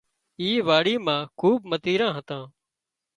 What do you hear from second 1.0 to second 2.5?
مان کوٻ متيران هتان